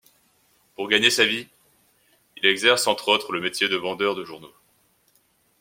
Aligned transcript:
Pour 0.73 0.87
gagner 0.87 1.11
sa 1.11 1.27
vie, 1.27 1.47
il 2.35 2.47
exerce 2.47 2.87
entre 2.87 3.09
autres 3.09 3.31
le 3.33 3.39
métier 3.39 3.69
de 3.69 3.75
vendeur 3.75 4.15
de 4.15 4.25
journaux. 4.25 4.55